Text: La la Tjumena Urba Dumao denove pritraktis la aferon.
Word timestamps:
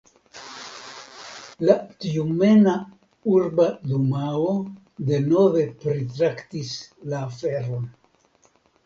La 1.65 1.65
la 1.69 1.73
Tjumena 2.05 2.73
Urba 3.33 3.67
Dumao 3.91 4.47
denove 5.11 5.67
pritraktis 5.85 6.73
la 7.13 7.21
aferon. 7.29 7.87